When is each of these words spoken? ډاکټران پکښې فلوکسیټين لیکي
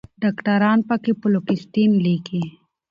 ډاکټران 0.21 0.79
پکښې 0.89 1.13
فلوکسیټين 1.21 1.91
لیکي 2.05 2.41